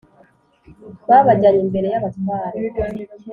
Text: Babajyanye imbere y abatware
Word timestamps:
Babajyanye 1.07 1.61
imbere 1.65 1.87
y 1.89 1.95
abatware 1.99 2.59